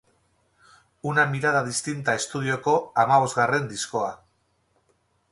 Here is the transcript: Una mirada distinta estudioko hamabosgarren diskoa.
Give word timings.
Una 1.09 1.25
mirada 1.33 1.59
distinta 1.67 2.15
estudioko 2.21 2.73
hamabosgarren 3.03 3.67
diskoa. 3.75 4.09